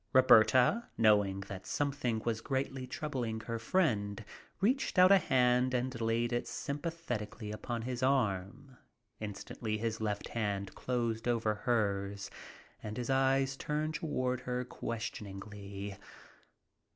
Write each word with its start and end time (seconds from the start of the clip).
Roberta, 0.13 0.87
knowing 0.97 1.41
that 1.41 1.67
something 1.67 2.23
was 2.25 2.41
greatly 2.41 2.87
troubling 2.87 3.39
her 3.41 3.59
friend, 3.59 4.25
reached 4.59 4.97
out 4.97 5.11
a 5.11 5.19
hand 5.19 5.75
and 5.75 6.01
laid 6.01 6.33
it 6.33 6.47
sympathetically 6.47 7.51
upon 7.51 7.83
his 7.83 8.01
arm. 8.01 8.77
Instantly 9.19 9.77
his 9.77 10.01
left 10.01 10.29
hand 10.29 10.73
closed 10.73 11.27
over 11.27 11.53
hers 11.53 12.31
and 12.81 12.97
his 12.97 13.11
eyes 13.11 13.55
turned 13.55 13.93
toward 13.93 14.39
her 14.41 14.65
questioningly. 14.65 15.95